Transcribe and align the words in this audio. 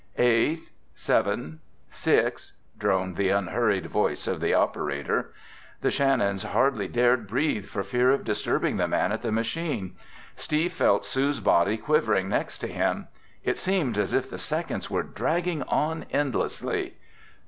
"Eight—seven—six—" 0.17 2.53
droned 2.79 3.17
the 3.17 3.29
unhurried 3.29 3.85
voice 3.85 4.25
of 4.25 4.41
the 4.41 4.51
operator. 4.51 5.31
The 5.81 5.91
Shannons 5.91 6.41
hardly 6.41 6.87
dared 6.87 7.27
breathe 7.27 7.67
for 7.67 7.83
fear 7.83 8.09
of 8.09 8.23
disturbing 8.23 8.77
the 8.77 8.87
man 8.87 9.11
at 9.11 9.21
the 9.21 9.31
machine. 9.31 9.95
Steve 10.35 10.73
felt 10.73 11.05
Sue's 11.05 11.39
body 11.39 11.77
quivering 11.77 12.29
next 12.29 12.57
to 12.65 12.67
him. 12.67 13.09
It 13.43 13.59
seemed 13.59 13.99
as 13.99 14.11
if 14.11 14.27
the 14.27 14.39
seconds 14.39 14.89
were 14.89 15.03
dragging 15.03 15.61
on 15.69 16.07
endlessly. 16.09 16.95